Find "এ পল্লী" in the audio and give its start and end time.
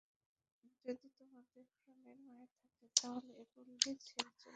3.35-3.75